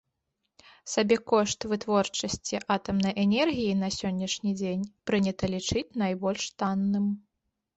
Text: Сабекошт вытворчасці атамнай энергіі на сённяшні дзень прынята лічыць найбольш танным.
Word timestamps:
Сабекошт 0.93 1.59
вытворчасці 1.73 2.61
атамнай 2.77 3.13
энергіі 3.25 3.77
на 3.83 3.89
сённяшні 3.99 4.51
дзень 4.63 4.89
прынята 5.11 5.43
лічыць 5.53 5.89
найбольш 6.05 6.43
танным. 6.65 7.05